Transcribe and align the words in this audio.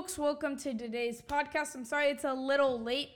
folks? 0.00 0.16
Welcome 0.16 0.56
to 0.60 0.72
today's 0.72 1.20
podcast. 1.20 1.74
I'm 1.74 1.84
sorry 1.84 2.06
it's 2.06 2.24
a 2.24 2.32
little 2.32 2.80
late. 2.80 3.10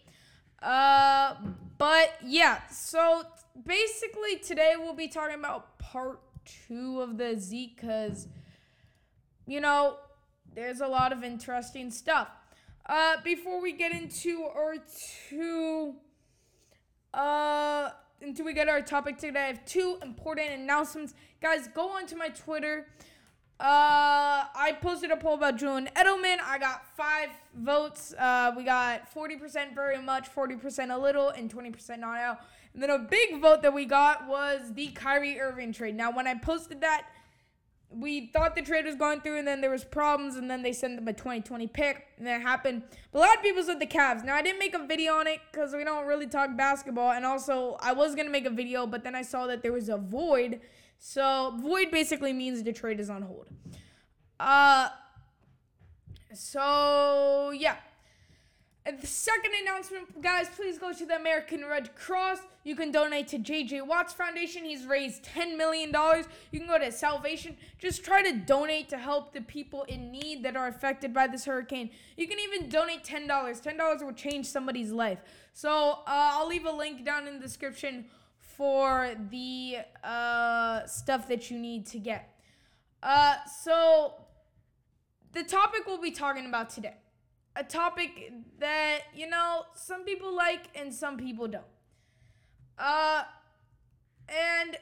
Uh, 0.62 1.34
but 1.78 2.12
yeah, 2.22 2.60
so 2.68 3.22
basically 3.64 4.36
today 4.36 4.74
we'll 4.76 4.92
be 4.92 5.08
talking 5.08 5.36
about 5.38 5.78
part 5.78 6.20
two 6.44 7.00
of 7.00 7.16
the 7.16 7.40
Zeke 7.40 7.80
because, 7.80 8.28
you 9.46 9.62
know, 9.62 9.96
there's 10.54 10.82
a 10.82 10.86
lot 10.86 11.10
of 11.10 11.24
interesting 11.24 11.90
stuff. 11.90 12.28
Uh, 12.84 13.16
before 13.24 13.62
we 13.62 13.72
get 13.72 13.92
into 13.92 14.42
our 14.42 14.74
two, 15.30 15.94
uh, 17.14 17.92
until 18.20 18.44
we 18.44 18.52
get 18.52 18.68
our 18.68 18.82
topic 18.82 19.16
today, 19.16 19.40
I 19.40 19.46
have 19.46 19.64
two 19.64 19.96
important 20.02 20.50
announcements. 20.50 21.14
Guys, 21.40 21.66
go 21.66 21.88
onto 21.88 22.14
my 22.14 22.28
Twitter. 22.28 22.88
Uh, 23.60 24.50
I 24.52 24.76
posted 24.82 25.12
a 25.12 25.16
poll 25.16 25.34
about 25.34 25.56
Julian 25.56 25.88
Edelman. 25.94 26.38
I 26.42 26.58
got 26.58 26.84
five 26.96 27.28
votes. 27.56 28.12
Uh, 28.18 28.52
we 28.56 28.64
got 28.64 29.14
40% 29.14 29.74
very 29.74 30.02
much, 30.02 30.28
40% 30.34 30.92
a 30.92 30.98
little, 30.98 31.28
and 31.28 31.52
20% 31.52 32.00
not 32.00 32.18
out. 32.18 32.40
And 32.72 32.82
then 32.82 32.90
a 32.90 32.98
big 32.98 33.40
vote 33.40 33.62
that 33.62 33.72
we 33.72 33.84
got 33.84 34.26
was 34.26 34.74
the 34.74 34.88
Kyrie 34.88 35.40
Irving 35.40 35.72
trade. 35.72 35.94
Now, 35.94 36.10
when 36.10 36.26
I 36.26 36.34
posted 36.34 36.80
that, 36.80 37.06
we 37.90 38.26
thought 38.26 38.56
the 38.56 38.62
trade 38.62 38.86
was 38.86 38.96
going 38.96 39.20
through, 39.20 39.38
and 39.38 39.46
then 39.46 39.60
there 39.60 39.70
was 39.70 39.84
problems, 39.84 40.34
and 40.34 40.50
then 40.50 40.62
they 40.62 40.72
sent 40.72 40.96
them 40.96 41.06
a 41.06 41.12
2020 41.12 41.68
pick, 41.68 42.08
and 42.18 42.26
that 42.26 42.42
happened. 42.42 42.82
But 43.12 43.18
a 43.18 43.20
lot 43.20 43.36
of 43.36 43.42
people 43.42 43.62
said 43.62 43.78
the 43.78 43.86
Cavs. 43.86 44.24
Now 44.24 44.34
I 44.34 44.42
didn't 44.42 44.58
make 44.58 44.74
a 44.74 44.84
video 44.84 45.14
on 45.14 45.28
it 45.28 45.38
because 45.52 45.72
we 45.72 45.84
don't 45.84 46.06
really 46.06 46.26
talk 46.26 46.56
basketball, 46.56 47.12
and 47.12 47.24
also 47.24 47.76
I 47.80 47.92
was 47.92 48.16
gonna 48.16 48.30
make 48.30 48.46
a 48.46 48.50
video, 48.50 48.84
but 48.86 49.04
then 49.04 49.14
I 49.14 49.22
saw 49.22 49.46
that 49.46 49.62
there 49.62 49.72
was 49.72 49.88
a 49.88 49.96
void. 49.96 50.60
So 51.06 51.52
void 51.60 51.90
basically 51.90 52.32
means 52.32 52.62
Detroit 52.62 52.98
is 52.98 53.10
on 53.10 53.20
hold. 53.20 53.48
Uh. 54.40 54.88
So 56.32 57.50
yeah. 57.50 57.76
And 58.86 58.98
the 58.98 59.06
second 59.06 59.52
announcement, 59.62 60.22
guys, 60.22 60.48
please 60.56 60.78
go 60.78 60.94
to 60.94 61.04
the 61.04 61.16
American 61.16 61.62
Red 61.64 61.94
Cross. 61.94 62.38
You 62.64 62.74
can 62.74 62.90
donate 62.90 63.28
to 63.28 63.38
JJ 63.38 63.86
Watt's 63.86 64.14
Foundation. 64.14 64.64
He's 64.64 64.84
raised 64.86 65.24
$10 65.24 65.56
million. 65.56 65.88
You 66.52 66.58
can 66.58 66.68
go 66.68 66.78
to 66.78 66.92
Salvation. 66.92 67.56
Just 67.78 68.04
try 68.04 68.22
to 68.22 68.36
donate 68.36 68.90
to 68.90 68.98
help 68.98 69.32
the 69.32 69.40
people 69.40 69.84
in 69.84 70.10
need 70.10 70.42
that 70.42 70.54
are 70.54 70.68
affected 70.68 71.14
by 71.14 71.26
this 71.26 71.46
hurricane. 71.46 71.90
You 72.18 72.28
can 72.28 72.38
even 72.38 72.68
donate 72.68 73.04
$10. 73.04 73.26
$10 73.26 74.04
will 74.04 74.12
change 74.12 74.44
somebody's 74.44 74.90
life. 74.90 75.20
So 75.54 76.00
uh, 76.06 76.32
I'll 76.34 76.48
leave 76.48 76.66
a 76.66 76.72
link 76.72 77.06
down 77.06 77.26
in 77.26 77.34
the 77.34 77.40
description 77.40 78.04
for 78.56 79.14
the 79.30 79.78
uh, 80.02 80.86
stuff 80.86 81.28
that 81.28 81.50
you 81.50 81.58
need 81.58 81.86
to 81.86 81.98
get. 81.98 82.38
Uh, 83.02 83.36
so 83.62 84.14
the 85.32 85.42
topic 85.42 85.82
we'll 85.86 86.00
be 86.00 86.10
talking 86.10 86.46
about 86.46 86.70
today 86.70 86.96
a 87.56 87.64
topic 87.64 88.32
that 88.58 89.00
you 89.14 89.28
know 89.28 89.62
some 89.74 90.04
people 90.04 90.34
like 90.34 90.68
and 90.74 90.92
some 90.92 91.16
people 91.16 91.46
don't. 91.46 91.64
Uh, 92.78 93.22
and 94.28 94.76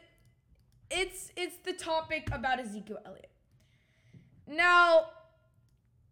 it's 0.90 1.30
it's 1.36 1.56
the 1.64 1.72
topic 1.72 2.28
about 2.32 2.60
Ezekiel 2.60 2.98
Elliott. 3.04 3.30
Now, 4.46 5.06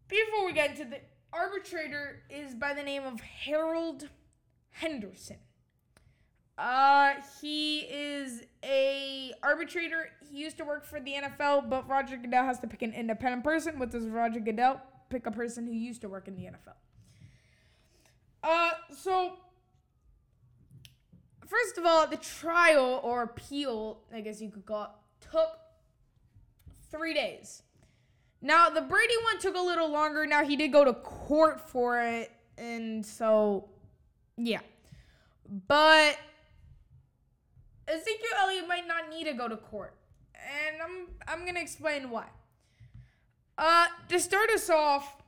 before 0.07 0.45
we 0.45 0.53
get 0.53 0.71
into 0.71 0.85
the 0.85 0.99
arbitrator, 1.33 2.23
is 2.29 2.53
by 2.53 2.73
the 2.73 2.83
name 2.83 3.03
of 3.03 3.21
Harold 3.21 4.09
Henderson. 4.71 5.37
Uh, 6.61 7.13
he 7.41 7.79
is 7.79 8.43
a 8.63 9.33
arbitrator. 9.41 10.09
He 10.29 10.37
used 10.37 10.57
to 10.57 10.63
work 10.63 10.85
for 10.85 10.99
the 10.99 11.13
NFL, 11.13 11.69
but 11.69 11.89
Roger 11.89 12.17
Goodell 12.17 12.45
has 12.45 12.59
to 12.59 12.67
pick 12.67 12.83
an 12.83 12.93
independent 12.93 13.43
person. 13.43 13.79
What 13.79 13.89
does 13.89 14.05
Roger 14.05 14.39
Goodell 14.39 14.79
pick 15.11 15.27
a 15.27 15.31
person 15.31 15.67
who 15.67 15.73
used 15.73 16.01
to 16.01 16.09
work 16.09 16.27
in 16.27 16.35
the 16.35 16.43
NFL. 16.43 16.75
Uh, 18.43 18.71
so 18.95 19.33
first 21.45 21.77
of 21.77 21.85
all, 21.85 22.07
the 22.07 22.17
trial 22.17 23.01
or 23.03 23.23
appeal, 23.23 23.99
I 24.11 24.21
guess 24.21 24.41
you 24.41 24.49
could 24.49 24.65
call 24.65 24.83
it, 24.83 25.29
took 25.31 25.59
three 26.89 27.13
days. 27.13 27.61
Now 28.41 28.69
the 28.69 28.81
Brady 28.81 29.13
one 29.23 29.39
took 29.39 29.55
a 29.55 29.61
little 29.61 29.91
longer. 29.91 30.25
Now 30.25 30.43
he 30.43 30.55
did 30.55 30.71
go 30.71 30.83
to 30.83 30.93
court 30.93 31.69
for 31.69 32.01
it, 32.01 32.31
and 32.57 33.05
so 33.05 33.69
yeah, 34.37 34.61
but 35.67 36.17
Ezekiel 37.91 38.29
Elliott 38.41 38.67
might 38.67 38.87
not 38.87 39.09
need 39.09 39.25
to 39.25 39.33
go 39.33 39.47
to 39.47 39.57
court, 39.57 39.95
and 40.33 40.81
I'm 40.81 41.07
I'm 41.27 41.45
gonna 41.45 41.59
explain 41.59 42.09
why. 42.09 42.25
Uh, 43.57 43.87
to 44.07 44.19
start 44.19 44.49
us 44.49 44.69
off, 44.69 45.21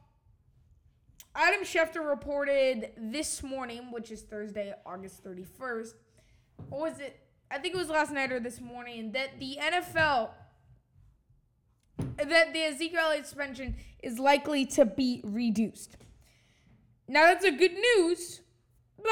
Adam 1.35 1.61
Schefter 1.61 2.07
reported 2.07 2.91
this 2.97 3.43
morning, 3.43 3.91
which 3.91 4.11
is 4.11 4.21
Thursday, 4.21 4.73
August 4.85 5.23
31st. 5.23 5.93
What 6.69 6.81
was 6.81 6.99
it? 6.99 7.19
I 7.51 7.57
think 7.57 7.75
it 7.75 7.77
was 7.77 7.89
last 7.89 8.11
night 8.11 8.31
or 8.31 8.39
this 8.39 8.61
morning 8.61 9.11
that 9.11 9.39
the 9.39 9.57
NFL, 9.61 10.29
that 12.17 12.53
the 12.53 12.63
Ezekiel 12.63 13.01
Elliott 13.01 13.25
suspension 13.25 13.75
is 14.01 14.17
likely 14.17 14.65
to 14.67 14.85
be 14.85 15.21
reduced. 15.23 15.97
Now 17.07 17.25
that's 17.25 17.45
a 17.45 17.51
good 17.51 17.73
news, 17.73 18.41
but 18.97 19.05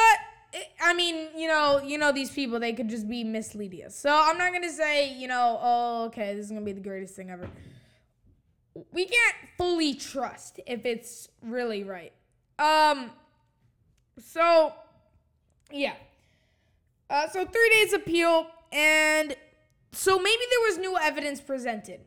it, 0.54 0.68
I 0.82 0.94
mean, 0.94 1.28
you 1.36 1.41
know, 1.52 1.82
you 1.86 1.98
know 1.98 2.12
these 2.12 2.32
people 2.32 2.60
they 2.60 2.74
could 2.74 2.90
just 2.90 3.08
be 3.08 3.24
misleading 3.24 3.86
us. 3.86 3.96
So 3.96 4.10
I'm 4.12 4.38
not 4.38 4.52
gonna 4.54 4.72
say, 4.72 5.14
you 5.14 5.28
know, 5.28 5.60
oh, 5.62 6.06
okay, 6.06 6.34
this 6.36 6.46
is 6.46 6.52
gonna 6.52 6.66
be 6.66 6.72
the 6.74 6.82
greatest 6.82 7.16
thing 7.16 7.30
ever 7.30 7.48
we 8.92 9.06
can't 9.06 9.36
fully 9.58 9.94
trust 9.94 10.60
if 10.66 10.86
it's 10.86 11.30
really 11.42 11.84
right. 11.84 12.14
Um, 12.60 13.12
so 14.20 14.74
yeah. 15.72 15.94
Uh, 17.10 17.28
so 17.28 17.46
three 17.46 17.70
days 17.70 17.94
appeal, 17.94 18.48
and 18.72 19.36
so 19.92 20.18
maybe 20.18 20.42
there 20.50 20.70
was 20.70 20.78
new 20.78 20.98
evidence 20.98 21.42
presented. 21.42 22.00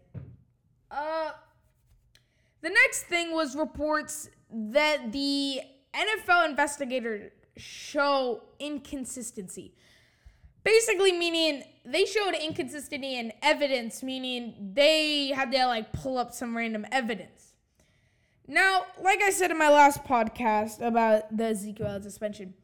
Uh, 0.90 1.32
the 2.62 2.70
next 2.70 3.02
thing 3.02 3.32
was 3.32 3.54
reports 3.54 4.30
that 4.50 5.12
the 5.12 5.60
NFL 5.94 6.48
investigator 6.48 7.32
show 7.56 8.42
inconsistency. 8.58 9.74
Basically, 10.62 11.12
meaning 11.12 11.62
they 11.84 12.06
showed 12.06 12.34
inconsistency 12.34 13.18
in 13.18 13.32
evidence, 13.42 14.02
meaning 14.02 14.72
they 14.74 15.28
had 15.28 15.52
to 15.52 15.66
like 15.66 15.92
pull 15.92 16.16
up 16.16 16.32
some 16.32 16.56
random 16.56 16.86
evidence. 16.90 17.52
Now, 18.46 18.86
like 19.00 19.22
I 19.22 19.30
said 19.30 19.50
in 19.50 19.58
my 19.58 19.70
last 19.70 20.04
podcast 20.04 20.86
about 20.86 21.34
the 21.34 21.46
Ezekiel 21.46 22.00
suspension, 22.02 22.54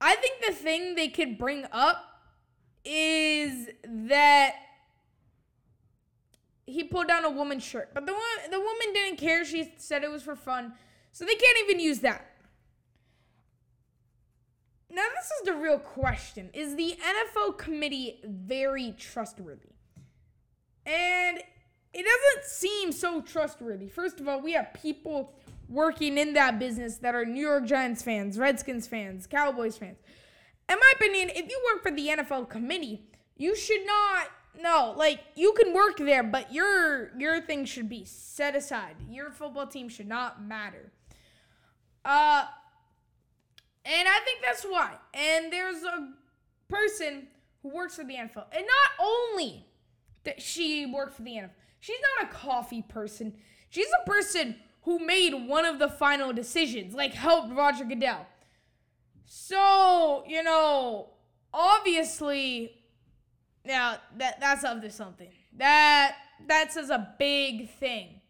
I 0.00 0.14
think 0.16 0.44
the 0.46 0.52
thing 0.52 0.94
they 0.94 1.08
could 1.08 1.38
bring 1.38 1.64
up 1.72 2.04
is 2.84 3.68
that 3.84 4.54
he 6.66 6.84
pulled 6.84 7.08
down 7.08 7.24
a 7.24 7.30
woman's 7.30 7.64
shirt, 7.64 7.90
but 7.94 8.06
the 8.06 8.12
one 8.12 8.50
the 8.50 8.58
woman 8.58 8.92
didn't 8.92 9.18
care. 9.18 9.44
She 9.44 9.72
said 9.76 10.02
it 10.02 10.10
was 10.10 10.22
for 10.22 10.36
fun, 10.36 10.74
so 11.12 11.24
they 11.24 11.34
can't 11.34 11.58
even 11.64 11.80
use 11.80 12.00
that. 12.00 12.33
Now, 14.94 15.02
this 15.16 15.24
is 15.24 15.46
the 15.46 15.54
real 15.54 15.78
question 15.78 16.50
Is 16.52 16.76
the 16.76 16.96
NFL 17.02 17.58
committee 17.58 18.20
very 18.24 18.94
trustworthy? 18.98 19.70
And 20.86 21.38
it 21.92 22.04
doesn't 22.04 22.44
seem 22.50 22.92
so 22.92 23.20
trustworthy. 23.20 23.88
First 23.88 24.20
of 24.20 24.28
all, 24.28 24.40
we 24.40 24.52
have 24.52 24.72
people 24.74 25.32
working 25.68 26.18
in 26.18 26.34
that 26.34 26.58
business 26.58 26.96
that 26.98 27.14
are 27.14 27.24
New 27.24 27.40
York 27.40 27.64
Giants 27.64 28.02
fans, 28.02 28.38
Redskins 28.38 28.86
fans, 28.86 29.26
Cowboys 29.26 29.78
fans. 29.78 29.96
In 30.68 30.76
my 30.78 30.92
opinion, 30.96 31.30
if 31.30 31.48
you 31.48 31.60
work 31.72 31.82
for 31.82 31.90
the 31.90 32.08
NFL 32.08 32.48
committee, 32.48 33.02
you 33.36 33.56
should 33.56 33.84
not 33.86 34.28
no, 34.60 34.94
like 34.96 35.20
you 35.34 35.52
can 35.52 35.74
work 35.74 35.96
there, 35.96 36.22
but 36.22 36.52
your 36.52 37.16
your 37.18 37.40
thing 37.40 37.64
should 37.64 37.88
be 37.88 38.04
set 38.04 38.54
aside. 38.54 38.94
Your 39.08 39.30
football 39.30 39.66
team 39.66 39.88
should 39.88 40.06
not 40.06 40.42
matter. 40.42 40.92
Uh 42.04 42.44
and 43.84 44.08
I 44.08 44.20
think 44.24 44.40
that's 44.42 44.64
why. 44.64 44.94
And 45.12 45.52
there's 45.52 45.82
a 45.82 46.12
person 46.68 47.28
who 47.62 47.68
works 47.68 47.96
for 47.96 48.04
the 48.04 48.14
NFL. 48.14 48.46
And 48.52 48.64
not 48.66 49.06
only 49.06 49.66
that 50.24 50.40
she 50.40 50.86
worked 50.86 51.14
for 51.14 51.22
the 51.22 51.32
NFL, 51.32 51.50
she's 51.80 51.98
not 52.18 52.30
a 52.30 52.34
coffee 52.34 52.82
person. 52.82 53.34
She's 53.68 53.88
a 54.02 54.08
person 54.08 54.56
who 54.82 54.98
made 54.98 55.34
one 55.34 55.64
of 55.64 55.78
the 55.78 55.88
final 55.88 56.32
decisions, 56.32 56.94
like 56.94 57.14
helped 57.14 57.54
Roger 57.54 57.84
Goodell. 57.84 58.26
So, 59.26 60.24
you 60.26 60.42
know, 60.42 61.08
obviously, 61.52 62.72
now 63.64 63.96
that 64.18 64.40
that's 64.40 64.64
up 64.64 64.80
to 64.82 64.90
something. 64.90 65.28
That 65.56 66.16
that 66.46 66.72
says 66.72 66.90
a 66.90 67.14
big 67.18 67.70
thing. 67.70 68.20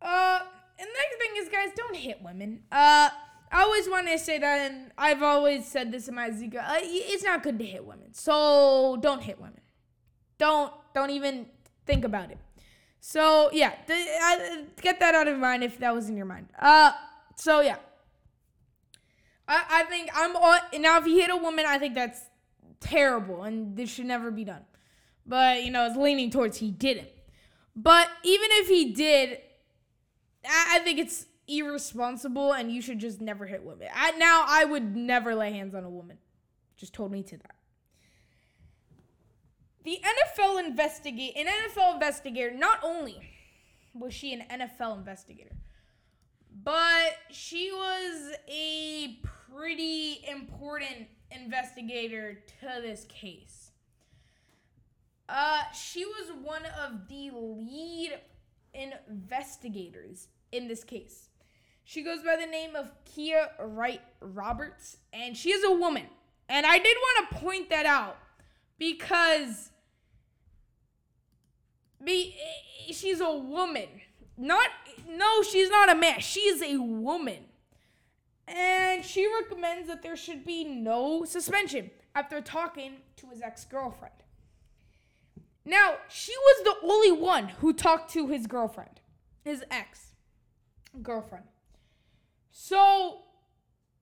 Uh 0.00 0.40
and 0.78 0.88
the 0.88 0.92
next 0.92 1.16
thing 1.18 1.42
is, 1.42 1.48
guys, 1.48 1.68
don't 1.76 1.96
hit 1.96 2.22
women. 2.22 2.60
Uh, 2.70 3.10
I 3.50 3.62
always 3.62 3.88
want 3.88 4.06
to 4.08 4.18
say 4.18 4.38
that, 4.38 4.70
and 4.70 4.92
I've 4.96 5.22
always 5.22 5.66
said 5.66 5.90
this 5.90 6.08
in 6.08 6.14
my 6.14 6.30
Zika. 6.30 6.56
Uh, 6.58 6.78
it's 6.80 7.24
not 7.24 7.42
good 7.42 7.58
to 7.58 7.64
hit 7.64 7.84
women, 7.84 8.12
so 8.12 8.98
don't 9.00 9.22
hit 9.22 9.40
women. 9.40 9.60
Don't 10.38 10.72
don't 10.94 11.10
even 11.10 11.46
think 11.86 12.04
about 12.04 12.30
it. 12.30 12.38
So 13.00 13.50
yeah, 13.52 13.70
th- 13.86 14.08
I, 14.22 14.64
get 14.80 15.00
that 15.00 15.14
out 15.14 15.28
of 15.28 15.38
mind 15.38 15.64
if 15.64 15.78
that 15.78 15.94
was 15.94 16.08
in 16.08 16.16
your 16.16 16.26
mind. 16.26 16.48
Uh, 16.58 16.92
so 17.36 17.60
yeah, 17.60 17.76
I 19.46 19.64
I 19.70 19.82
think 19.84 20.10
I'm 20.14 20.36
on 20.36 20.60
now. 20.80 20.98
If 20.98 21.06
he 21.06 21.20
hit 21.20 21.30
a 21.30 21.36
woman, 21.36 21.64
I 21.66 21.78
think 21.78 21.94
that's 21.94 22.20
terrible, 22.80 23.44
and 23.44 23.76
this 23.76 23.90
should 23.90 24.06
never 24.06 24.30
be 24.30 24.44
done. 24.44 24.64
But 25.26 25.64
you 25.64 25.70
know, 25.70 25.86
it's 25.86 25.96
leaning 25.96 26.30
towards 26.30 26.58
he 26.58 26.70
didn't. 26.70 27.08
But 27.74 28.08
even 28.24 28.48
if 28.52 28.68
he 28.68 28.92
did, 28.92 29.38
I, 30.48 30.78
think 30.80 30.98
it's 30.98 31.26
irresponsible, 31.46 32.52
and 32.52 32.72
you 32.72 32.80
should 32.80 32.98
just 32.98 33.20
never 33.20 33.46
hit 33.46 33.62
women. 33.62 33.88
I, 33.94 34.12
now, 34.12 34.44
I 34.46 34.64
would 34.64 34.96
never 34.96 35.34
lay 35.34 35.52
hands 35.52 35.74
on 35.74 35.84
a 35.84 35.90
woman. 35.90 36.18
Just 36.76 36.94
told 36.94 37.12
me 37.12 37.22
to 37.24 37.36
that. 37.36 37.54
The 39.84 40.00
NFL 40.38 40.64
investigate 40.64 41.34
an 41.36 41.46
NFL 41.46 41.94
investigator. 41.94 42.54
Not 42.54 42.78
only 42.82 43.16
was 43.94 44.12
she 44.12 44.32
an 44.32 44.44
NFL 44.50 44.98
investigator, 44.98 45.56
but 46.62 47.16
she 47.30 47.70
was 47.72 48.34
a 48.48 49.18
pretty 49.50 50.24
important 50.28 51.08
investigator 51.30 52.42
to 52.60 52.82
this 52.82 53.06
case. 53.08 53.70
Uh, 55.28 55.62
she 55.72 56.04
was 56.04 56.32
one 56.42 56.62
of 56.82 57.08
the 57.08 57.30
lead 57.32 58.18
investigators 58.74 60.28
in 60.52 60.68
this 60.68 60.84
case. 60.84 61.28
She 61.84 62.02
goes 62.02 62.22
by 62.22 62.36
the 62.36 62.46
name 62.46 62.76
of 62.76 62.92
Kia 63.04 63.48
Wright 63.58 64.02
Roberts, 64.20 64.98
and 65.12 65.36
she 65.36 65.50
is 65.50 65.64
a 65.64 65.72
woman. 65.72 66.06
And 66.48 66.66
I 66.66 66.78
did 66.78 66.96
want 66.96 67.30
to 67.30 67.36
point 67.36 67.70
that 67.70 67.86
out 67.86 68.18
because 68.78 69.70
be, 72.04 72.36
she's 72.90 73.20
a 73.20 73.32
woman. 73.32 73.88
Not 74.36 74.68
no, 75.08 75.42
she's 75.42 75.70
not 75.70 75.90
a 75.90 75.94
man. 75.94 76.20
She 76.20 76.40
is 76.40 76.62
a 76.62 76.76
woman. 76.76 77.44
And 78.46 79.04
she 79.04 79.26
recommends 79.40 79.88
that 79.88 80.02
there 80.02 80.16
should 80.16 80.44
be 80.44 80.64
no 80.64 81.24
suspension 81.24 81.90
after 82.14 82.40
talking 82.40 82.96
to 83.16 83.28
his 83.28 83.42
ex-girlfriend. 83.42 84.14
Now, 85.64 85.96
she 86.08 86.32
was 86.32 86.64
the 86.64 86.86
only 86.86 87.12
one 87.12 87.48
who 87.48 87.74
talked 87.74 88.10
to 88.12 88.28
his 88.28 88.46
girlfriend, 88.46 89.00
his 89.44 89.62
ex 89.70 90.07
girlfriend. 91.02 91.44
So 92.50 93.22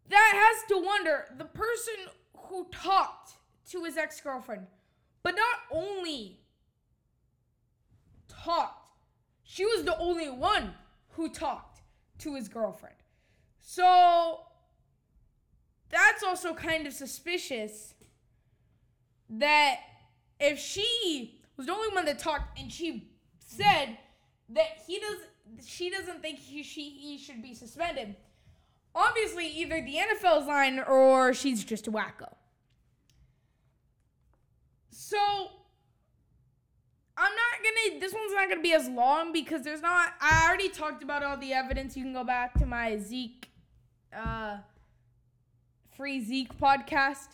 that 0.08 0.32
has 0.34 0.68
to 0.68 0.84
wonder 0.84 1.26
the 1.36 1.44
person 1.44 1.94
who 2.36 2.66
talked 2.72 3.32
to 3.70 3.84
his 3.84 3.96
ex 3.96 4.20
girlfriend, 4.20 4.66
but 5.22 5.34
not 5.34 5.58
only 5.72 6.40
talked, 8.28 8.98
she 9.42 9.64
was 9.64 9.84
the 9.84 9.98
only 9.98 10.30
one 10.30 10.74
who 11.10 11.28
talked 11.28 11.80
to 12.18 12.34
his 12.34 12.48
girlfriend. 12.48 12.96
So 13.58 14.40
that's 15.90 16.22
also 16.22 16.54
kind 16.54 16.86
of 16.86 16.92
suspicious 16.92 17.94
that 19.28 19.78
if 20.38 20.58
she 20.58 21.40
was 21.56 21.66
the 21.66 21.72
only 21.72 21.94
one 21.94 22.04
that 22.04 22.18
talked 22.18 22.58
and 22.58 22.70
she 22.70 23.10
said 23.38 23.98
that 24.50 24.82
he 24.86 24.98
does 24.98 25.18
she 25.64 25.90
doesn't 25.90 26.22
think 26.22 26.38
he, 26.38 26.62
she 26.62 26.90
he 26.90 27.19
should 27.19 27.43
be 27.43 27.54
suspended 27.54 28.16
obviously 28.96 29.46
either 29.46 29.81
the 29.82 29.96
NFL's 29.96 30.46
lying 30.46 30.81
or 30.81 31.34
she's 31.34 31.62
just 31.62 31.87
a 31.87 31.93
wacko. 31.93 32.32
So 34.90 35.19
I'm 37.16 37.32
not 37.32 37.62
gonna. 37.62 38.00
This 38.00 38.12
one's 38.12 38.32
not 38.32 38.48
gonna 38.48 38.62
be 38.62 38.72
as 38.72 38.88
long 38.88 39.32
because 39.32 39.62
there's 39.62 39.82
not. 39.82 40.14
I 40.20 40.46
already 40.48 40.70
talked 40.70 41.02
about 41.02 41.22
all 41.22 41.37
the 41.37 41.52
evidence. 41.52 41.96
You 41.96 42.02
can 42.02 42.14
go 42.14 42.25
back 42.25 42.54
to 42.54 42.66
my 42.66 42.96
Zeke, 42.96 43.50
uh, 44.16 44.58
free 45.96 46.25
Zeke 46.25 46.58
podcast, 46.58 47.28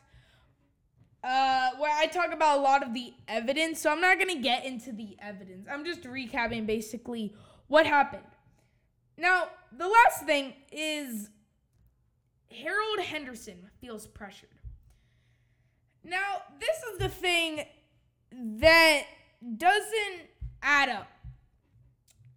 uh, 1.23 1.71
where 1.79 1.97
I 1.97 2.07
talk 2.07 2.33
about 2.33 2.59
a 2.59 2.61
lot 2.61 2.83
of 2.83 2.93
the 2.93 3.15
evidence. 3.29 3.81
So 3.81 3.91
I'm 3.91 4.01
not 4.01 4.19
gonna 4.19 4.41
get 4.41 4.65
into 4.67 4.93
the 4.93 5.17
evidence. 5.21 5.69
I'm 5.71 5.85
just 5.85 6.03
recapping 6.03 6.67
basically 6.67 7.33
what 7.73 7.87
happened. 7.87 8.23
Now, 9.17 9.47
the 9.75 9.89
last 9.89 10.27
thing 10.27 10.53
is 10.71 11.31
Harold 12.51 13.01
Henderson 13.01 13.71
feels 13.81 14.07
pressured. 14.07 14.51
Now, 16.05 16.43
this 16.61 16.77
is 16.93 16.99
the 16.99 17.09
thing 17.09 17.65
that 18.31 19.05
doesn't 19.57 20.29
add 20.63 20.91
up. 20.91 21.09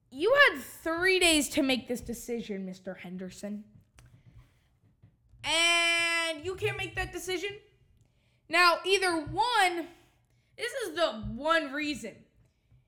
You 0.09 0.33
had 0.33 0.61
three 0.61 1.19
days 1.19 1.49
to 1.49 1.61
make 1.61 1.89
this 1.89 1.99
decision, 1.99 2.65
Mr. 2.65 2.97
Henderson. 2.97 3.65
And 5.43 6.45
you 6.45 6.55
can't 6.55 6.77
make 6.77 6.95
that 6.95 7.11
decision? 7.11 7.49
Now, 8.47 8.77
either 8.85 9.11
one, 9.11 9.87
this 10.57 10.71
is 10.87 10.95
the 10.95 11.11
one 11.35 11.73
reason, 11.73 12.13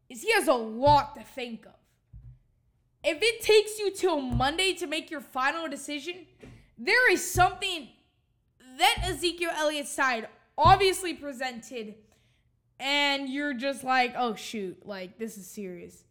is 0.07 0.21
he 0.21 0.31
has 0.31 0.47
a 0.47 0.53
lot 0.53 1.15
to 1.15 1.23
think 1.23 1.65
of. 1.65 1.73
If 3.03 3.19
it 3.21 3.41
takes 3.41 3.79
you 3.79 3.91
till 3.91 4.19
Monday 4.19 4.73
to 4.73 4.87
make 4.87 5.09
your 5.09 5.21
final 5.21 5.67
decision, 5.67 6.25
there 6.77 7.11
is 7.11 7.29
something 7.29 7.89
that 8.77 9.03
Ezekiel 9.03 9.51
Elliott's 9.55 9.91
side 9.91 10.27
obviously 10.57 11.13
presented, 11.13 11.95
and 12.79 13.29
you're 13.29 13.53
just 13.53 13.83
like, 13.83 14.13
oh 14.17 14.35
shoot, 14.35 14.85
like 14.85 15.17
this 15.17 15.37
is 15.37 15.47
serious. 15.47 16.03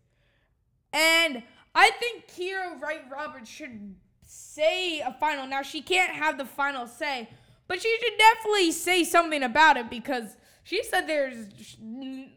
And 0.92 1.42
I 1.74 1.90
think 2.00 2.28
Kia 2.28 2.78
Wright 2.80 3.02
Roberts 3.10 3.50
should 3.50 3.96
say 4.22 5.00
a 5.00 5.12
final. 5.12 5.46
Now 5.46 5.62
she 5.62 5.82
can't 5.82 6.12
have 6.12 6.38
the 6.38 6.44
final 6.44 6.86
say, 6.86 7.28
but 7.68 7.82
she 7.82 7.96
should 8.00 8.18
definitely 8.18 8.72
say 8.72 9.04
something 9.04 9.42
about 9.42 9.76
it 9.76 9.90
because 9.90 10.36
she 10.62 10.82
said 10.82 11.06
there's 11.06 11.48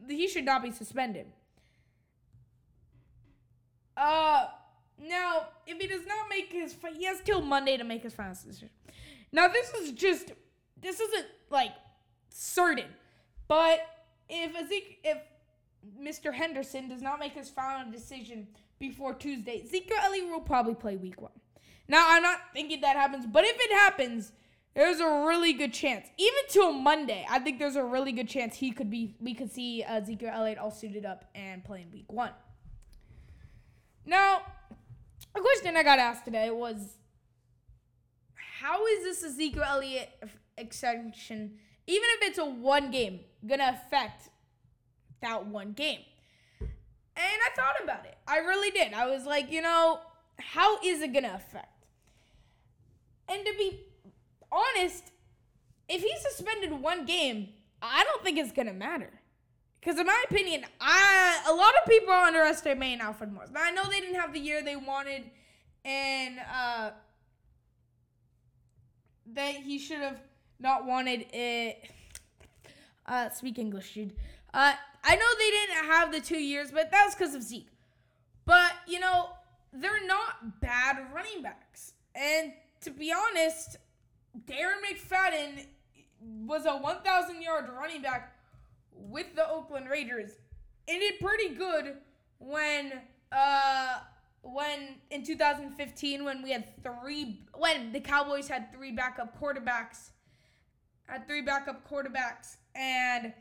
he 0.07 0.27
should 0.27 0.45
not 0.45 0.61
be 0.61 0.71
suspended. 0.71 1.27
Uh 3.99 4.47
now, 5.07 5.47
if 5.65 5.79
he 5.79 5.87
does 5.87 6.05
not 6.05 6.29
make 6.29 6.51
his, 6.51 6.75
he 6.97 7.05
has 7.05 7.21
till 7.21 7.41
Monday 7.41 7.77
to 7.77 7.83
make 7.83 8.03
his 8.03 8.13
final 8.13 8.33
decision. 8.33 8.69
Now, 9.31 9.47
this 9.47 9.73
is 9.73 9.91
just, 9.91 10.31
this 10.81 10.99
isn't 10.99 11.27
like 11.49 11.71
certain, 12.29 12.87
but 13.47 13.79
if 14.27 14.55
Ezekiel, 14.55 14.97
if 15.03 15.17
Mr. 16.01 16.33
Henderson 16.33 16.89
does 16.89 17.01
not 17.01 17.19
make 17.19 17.33
his 17.33 17.49
final 17.49 17.89
decision 17.91 18.47
before 18.79 19.13
Tuesday, 19.13 19.61
Ezekiel 19.63 19.97
Elliott 20.03 20.29
will 20.29 20.41
probably 20.41 20.75
play 20.75 20.97
Week 20.97 21.21
One. 21.21 21.31
Now, 21.87 22.05
I'm 22.07 22.23
not 22.23 22.39
thinking 22.53 22.81
that 22.81 22.95
happens, 22.95 23.25
but 23.25 23.45
if 23.45 23.55
it 23.57 23.71
happens, 23.73 24.33
there's 24.75 24.99
a 24.99 25.25
really 25.25 25.53
good 25.53 25.73
chance, 25.73 26.07
even 26.17 26.39
till 26.49 26.73
Monday. 26.73 27.25
I 27.29 27.39
think 27.39 27.57
there's 27.57 27.75
a 27.75 27.83
really 27.83 28.11
good 28.11 28.27
chance 28.27 28.55
he 28.55 28.71
could 28.71 28.89
be. 28.89 29.15
We 29.19 29.33
could 29.33 29.51
see 29.51 29.83
Ezekiel 29.83 30.31
Elliott 30.33 30.57
all 30.57 30.71
suited 30.71 31.05
up 31.05 31.25
and 31.33 31.63
playing 31.63 31.91
Week 31.91 32.11
One. 32.11 32.31
A 35.39 35.41
question 35.41 35.77
I 35.77 35.83
got 35.83 35.99
asked 35.99 36.25
today 36.25 36.51
was 36.51 36.97
how 38.59 38.85
is 38.87 39.05
this 39.05 39.23
Ezekiel 39.23 39.63
Elliott 39.65 40.09
extension, 40.57 41.53
even 41.87 42.09
if 42.17 42.27
it's 42.27 42.37
a 42.37 42.45
one 42.45 42.91
game, 42.91 43.21
gonna 43.47 43.79
affect 43.81 44.27
that 45.21 45.45
one 45.45 45.71
game? 45.71 46.01
And 46.59 46.69
I 47.15 47.55
thought 47.55 47.81
about 47.81 48.05
it. 48.05 48.17
I 48.27 48.39
really 48.39 48.69
did. 48.69 48.93
I 48.93 49.07
was 49.07 49.25
like, 49.25 49.49
you 49.49 49.61
know, 49.61 50.01
how 50.39 50.77
is 50.81 51.01
it 51.01 51.13
gonna 51.13 51.35
affect? 51.35 51.85
And 53.29 53.45
to 53.45 53.53
be 53.57 53.79
honest, 54.51 55.11
if 55.87 56.01
he's 56.01 56.21
suspended 56.21 56.73
one 56.81 57.05
game, 57.05 57.47
I 57.81 58.03
don't 58.03 58.21
think 58.25 58.37
it's 58.37 58.51
gonna 58.51 58.73
matter. 58.73 59.18
Because 59.79 59.99
in 59.99 60.05
my 60.05 60.23
opinion, 60.29 60.65
I 60.81 61.43
a 61.47 61.53
lot 61.53 61.73
of 61.81 61.89
people 61.89 62.13
are 62.13 62.25
underestimating 62.25 62.99
Alfred 62.99 63.31
Morris. 63.31 63.49
Now 63.51 63.63
I 63.63 63.71
know 63.71 63.83
they 63.89 64.01
didn't 64.01 64.19
have 64.19 64.33
the 64.33 64.39
year 64.39 64.61
they 64.61 64.75
wanted, 64.75 65.23
and 65.85 66.39
uh, 66.53 66.91
that 69.33 69.55
he 69.55 69.79
should 69.79 69.99
have 69.99 70.19
not 70.59 70.85
wanted 70.85 71.25
it. 71.31 71.89
Uh, 73.05 73.29
speak 73.29 73.57
English, 73.57 73.93
dude. 73.93 74.13
Uh, 74.53 74.73
I 75.03 75.15
know 75.15 75.25
they 75.37 75.49
didn't 75.49 75.85
have 75.91 76.11
the 76.11 76.19
two 76.19 76.39
years, 76.39 76.71
but 76.71 76.91
that 76.91 77.05
was 77.05 77.15
because 77.15 77.33
of 77.33 77.41
Zeke. 77.41 77.69
But 78.45 78.73
you 78.85 78.99
know, 78.99 79.29
they're 79.71 80.05
not 80.05 80.59
bad 80.59 80.97
running 81.13 81.41
backs, 81.41 81.93
and 82.13 82.51
to 82.81 82.91
be 82.91 83.13
honest, 83.13 83.77
Darren 84.45 84.81
McFadden 84.85 85.65
was 86.45 86.65
a 86.65 86.75
1,000 86.75 87.41
yard 87.41 87.69
running 87.77 88.01
back 88.01 88.35
with 88.99 89.35
the 89.35 89.47
Oakland 89.49 89.89
Raiders. 89.89 90.31
It 90.87 90.99
did 90.99 91.19
pretty 91.19 91.55
good 91.55 91.97
when 92.39 92.93
uh 93.31 93.99
when 94.41 94.95
in 95.11 95.23
2015 95.23 96.23
when 96.23 96.41
we 96.41 96.51
had 96.51 96.65
three 96.83 97.41
when 97.57 97.91
the 97.91 97.99
Cowboys 97.99 98.47
had 98.47 98.71
three 98.73 98.91
backup 98.91 99.39
quarterbacks 99.39 100.11
had 101.05 101.27
three 101.27 101.41
backup 101.41 101.87
quarterbacks 101.89 102.57
and 102.75 103.33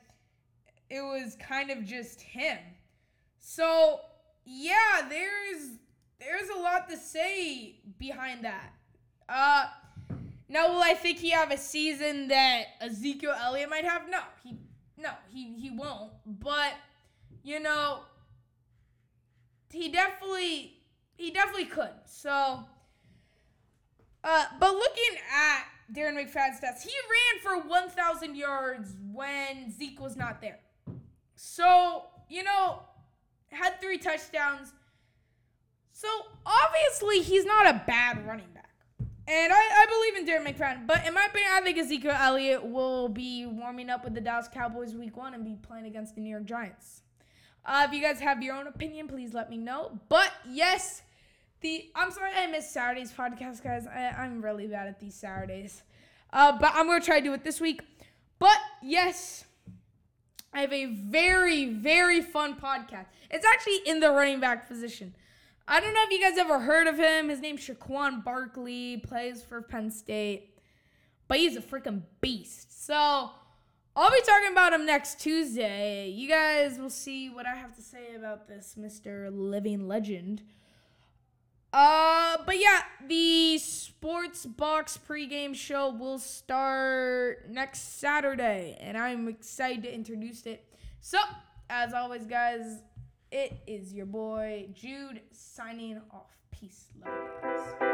it 0.90 1.02
was 1.02 1.36
kind 1.36 1.70
of 1.70 1.84
just 1.84 2.20
him. 2.20 2.58
So, 3.38 4.00
yeah, 4.44 5.06
there's 5.08 5.76
there's 6.18 6.48
a 6.48 6.58
lot 6.58 6.88
to 6.88 6.96
say 6.96 7.80
behind 7.98 8.44
that. 8.44 8.72
Uh 9.28 9.66
now 10.48 10.68
will 10.72 10.82
I 10.82 10.94
think 10.94 11.18
he 11.18 11.30
have 11.30 11.50
a 11.50 11.58
season 11.58 12.28
that 12.28 12.64
Ezekiel 12.80 13.34
Elliott 13.38 13.68
might 13.68 13.84
have? 13.84 14.08
No, 14.08 14.20
he 14.42 14.56
no, 14.98 15.10
he 15.30 15.54
he 15.58 15.70
won't. 15.70 16.12
But 16.26 16.74
you 17.42 17.60
know, 17.60 18.00
he 19.70 19.90
definitely 19.90 20.78
he 21.16 21.30
definitely 21.30 21.66
could. 21.66 21.94
So 22.06 22.64
uh 24.24 24.44
but 24.58 24.72
looking 24.74 25.18
at 25.34 25.64
Darren 25.92 26.14
McFadden's 26.14 26.60
stats, 26.60 26.82
he 26.82 26.90
ran 26.90 27.62
for 27.62 27.66
1,000 27.66 28.36
yards 28.36 28.94
when 29.10 29.72
Zeke 29.72 29.98
was 30.00 30.16
not 30.16 30.42
there. 30.42 30.58
So, 31.34 32.04
you 32.28 32.42
know, 32.42 32.82
had 33.50 33.80
three 33.80 33.96
touchdowns. 33.96 34.72
So 35.92 36.08
obviously 36.44 37.22
he's 37.22 37.46
not 37.46 37.74
a 37.74 37.82
bad 37.86 38.26
running 38.26 38.50
back. 38.54 38.67
And 39.30 39.52
I, 39.52 39.56
I 39.56 39.86
believe 39.90 40.16
in 40.16 40.26
Darren 40.26 40.56
McFadden. 40.56 40.86
But 40.86 41.06
in 41.06 41.12
my 41.12 41.26
opinion, 41.26 41.50
I 41.52 41.60
think 41.60 41.76
Ezekiel 41.76 42.16
Elliott 42.18 42.64
will 42.64 43.10
be 43.10 43.44
warming 43.44 43.90
up 43.90 44.02
with 44.02 44.14
the 44.14 44.22
Dallas 44.22 44.48
Cowboys 44.48 44.94
week 44.94 45.18
one 45.18 45.34
and 45.34 45.44
be 45.44 45.54
playing 45.60 45.84
against 45.84 46.14
the 46.14 46.22
New 46.22 46.30
York 46.30 46.46
Giants. 46.46 47.02
Uh, 47.62 47.84
if 47.86 47.92
you 47.92 48.00
guys 48.00 48.20
have 48.20 48.42
your 48.42 48.56
own 48.56 48.66
opinion, 48.66 49.06
please 49.06 49.34
let 49.34 49.50
me 49.50 49.58
know. 49.58 50.00
But 50.08 50.32
yes, 50.48 51.02
the 51.60 51.90
I'm 51.94 52.10
sorry 52.10 52.32
I 52.34 52.46
missed 52.46 52.72
Saturday's 52.72 53.12
podcast, 53.12 53.62
guys. 53.62 53.86
I, 53.86 54.14
I'm 54.18 54.42
really 54.42 54.66
bad 54.66 54.86
at 54.86 54.98
these 54.98 55.14
Saturdays. 55.14 55.82
Uh, 56.32 56.56
but 56.58 56.72
I'm 56.74 56.86
gonna 56.86 57.04
try 57.04 57.18
to 57.18 57.24
do 57.24 57.34
it 57.34 57.44
this 57.44 57.60
week. 57.60 57.82
But 58.38 58.56
yes, 58.82 59.44
I 60.54 60.62
have 60.62 60.72
a 60.72 60.86
very, 60.86 61.66
very 61.66 62.22
fun 62.22 62.56
podcast. 62.56 63.06
It's 63.30 63.44
actually 63.44 63.80
in 63.84 64.00
the 64.00 64.10
running 64.10 64.40
back 64.40 64.68
position. 64.68 65.14
I 65.70 65.80
don't 65.80 65.92
know 65.92 66.02
if 66.04 66.10
you 66.10 66.18
guys 66.18 66.38
ever 66.38 66.60
heard 66.60 66.86
of 66.86 66.96
him. 66.98 67.28
His 67.28 67.40
name's 67.40 67.60
Saquon 67.60 68.24
Barkley, 68.24 68.96
plays 68.96 69.42
for 69.42 69.60
Penn 69.60 69.90
State. 69.90 70.58
But 71.28 71.38
he's 71.38 71.56
a 71.56 71.60
freaking 71.60 72.04
beast. 72.22 72.86
So 72.86 72.94
I'll 73.94 74.10
be 74.10 74.22
talking 74.22 74.50
about 74.50 74.72
him 74.72 74.86
next 74.86 75.20
Tuesday. 75.20 76.08
You 76.08 76.26
guys 76.26 76.78
will 76.78 76.88
see 76.88 77.28
what 77.28 77.44
I 77.44 77.54
have 77.54 77.76
to 77.76 77.82
say 77.82 78.14
about 78.16 78.48
this 78.48 78.76
Mr. 78.80 79.28
Living 79.30 79.86
Legend. 79.86 80.40
Uh, 81.70 82.38
but 82.46 82.58
yeah, 82.58 82.80
the 83.06 83.58
Sports 83.58 84.46
Box 84.46 84.98
pregame 85.06 85.54
show 85.54 85.90
will 85.90 86.18
start 86.18 87.50
next 87.50 87.98
Saturday, 87.98 88.78
and 88.80 88.96
I'm 88.96 89.28
excited 89.28 89.82
to 89.82 89.94
introduce 89.94 90.46
it. 90.46 90.64
So, 91.02 91.18
as 91.68 91.92
always, 91.92 92.24
guys, 92.24 92.78
it 93.30 93.60
is 93.66 93.92
your 93.92 94.06
boy 94.06 94.68
Jude 94.72 95.20
signing 95.32 96.00
off. 96.10 96.36
Peace, 96.50 96.88
love, 97.00 97.12
guys. 97.42 97.87